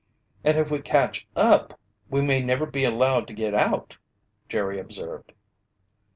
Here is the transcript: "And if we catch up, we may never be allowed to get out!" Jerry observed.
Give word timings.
"And 0.43 0.57
if 0.57 0.71
we 0.71 0.81
catch 0.81 1.27
up, 1.35 1.79
we 2.09 2.21
may 2.21 2.41
never 2.41 2.65
be 2.65 2.85
allowed 2.85 3.27
to 3.27 3.35
get 3.35 3.53
out!" 3.53 3.97
Jerry 4.49 4.79
observed. 4.79 5.31